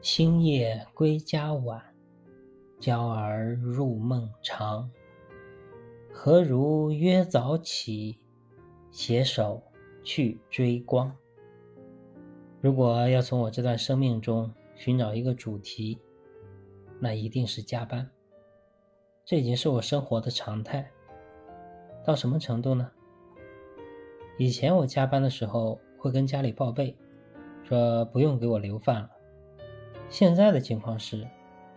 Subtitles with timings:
[0.00, 1.82] 星夜归家晚，
[2.78, 4.88] 娇儿入梦长。
[6.12, 8.20] 何如约早起，
[8.92, 9.60] 携手
[10.04, 11.12] 去追光？
[12.60, 15.98] 如果要从我这段生命中寻找一个主题，
[17.00, 18.08] 那一定是加班。
[19.24, 20.88] 这已经是我生活的常态。
[22.04, 22.88] 到什么程度呢？
[24.38, 26.96] 以前我加班的时候会跟家里报备，
[27.64, 29.10] 说不用给我留饭了。
[30.10, 31.26] 现在的情况是，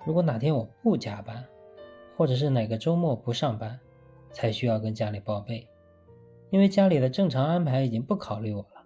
[0.05, 1.45] 如果哪天我不加班，
[2.17, 3.80] 或者是哪个周末不上班，
[4.31, 5.67] 才需要跟家里报备，
[6.49, 8.85] 因为家里的正常安排已经不考虑我了。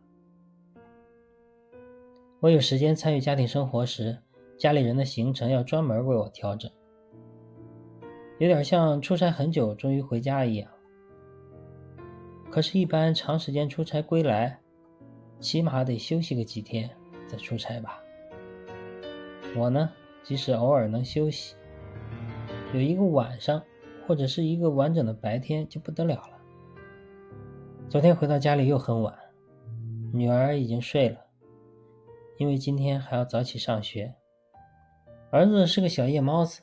[2.39, 4.17] 我有时间参与家庭生活时，
[4.57, 6.71] 家里人的行程要专门为我调整，
[8.39, 10.69] 有点像出差很久终于回家一样。
[12.51, 14.59] 可是，一般长时间出差归来，
[15.39, 16.89] 起码得休息个几天
[17.27, 17.99] 再出差吧。
[19.57, 19.89] 我呢，
[20.21, 21.55] 即使偶尔能休息，
[22.73, 23.63] 有一个晚上
[24.05, 26.31] 或者是一个完整的白天就不得了了。
[27.87, 29.17] 昨天回到家里又很晚，
[30.11, 31.17] 女儿已经睡了，
[32.37, 34.13] 因为今天还要早起上学。
[35.31, 36.61] 儿子是个小夜猫子，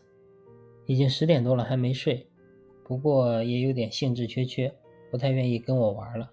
[0.85, 2.29] 已经十点多了还没睡，
[2.85, 4.75] 不过也有点兴致缺缺，
[5.11, 6.31] 不太愿意跟我玩了。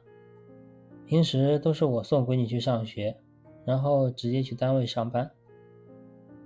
[1.06, 3.16] 平时都是我送闺女去上学，
[3.66, 5.32] 然后直接去单位上班。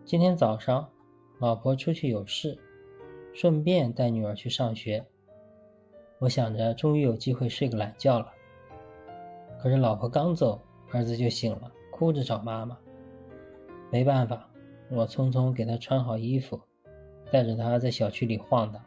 [0.06, 0.90] 今天早上，
[1.40, 2.59] 老婆出去有事，
[3.34, 5.06] 顺便带女儿去上学。
[6.20, 8.28] 我想着终于有机会睡个懒觉了。
[9.62, 12.78] 可是老婆刚走，儿子就醒了，哭着找妈妈。
[13.90, 14.50] 没办法，
[14.92, 16.59] 我匆匆给他穿好衣服，
[17.31, 18.84] 带着他在小区里晃荡。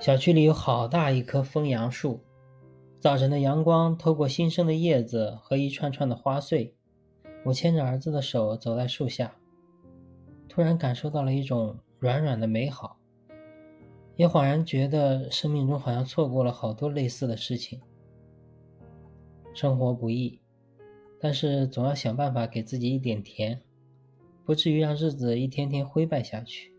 [0.00, 2.20] 小区里有好大一棵枫杨树，
[2.98, 6.74] 早晨的阳光透过新生的叶子和一串串的花穗，
[7.44, 9.36] 我牵着儿子的手走在树下。
[10.58, 12.98] 突然感受到了一种软软的美好，
[14.16, 17.80] 也恍然觉得生命中好像错过了好多类似的事情。
[19.54, 20.40] 生活不易，
[21.20, 23.62] 但是总要想办法给自己一点甜，
[24.44, 26.74] 不至于让日子一天天灰败下去。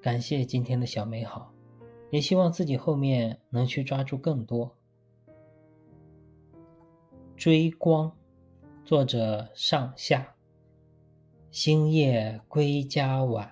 [0.00, 1.52] 感谢今天的小美好，
[2.12, 4.76] 也希望自己后面能去抓住更多。
[7.34, 8.16] 追光，
[8.84, 10.33] 作者上下。
[11.54, 13.48] 星夜归家晚，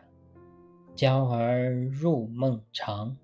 [0.93, 3.17] 娇儿入梦长。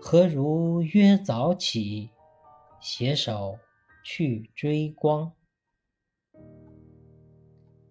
[0.00, 2.10] 何如约早起，
[2.80, 3.56] 携手
[4.02, 5.32] 去追光？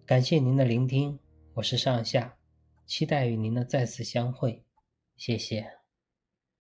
[0.04, 1.18] 感谢您的聆听，
[1.54, 2.36] 我是上下，
[2.84, 4.62] 期待与您的再次相会，
[5.16, 5.75] 谢谢。